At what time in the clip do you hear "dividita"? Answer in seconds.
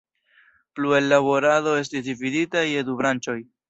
2.11-2.69